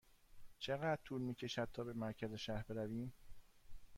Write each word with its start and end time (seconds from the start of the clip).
چقدر 0.59 0.99
طول 1.05 1.21
می 1.21 1.35
کشد 1.35 1.69
تا 1.73 1.83
به 1.83 1.93
مرکز 1.93 2.33
شهر 2.33 2.63
برویم؟ 2.69 3.13